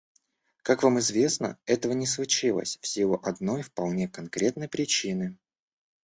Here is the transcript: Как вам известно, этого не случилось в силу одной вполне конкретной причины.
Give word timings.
Как 0.63 0.81
вам 0.81 0.97
известно, 0.97 1.59
этого 1.67 1.93
не 1.93 2.07
случилось 2.07 2.79
в 2.81 2.87
силу 2.87 3.19
одной 3.23 3.61
вполне 3.61 4.07
конкретной 4.07 4.67
причины. 4.67 5.37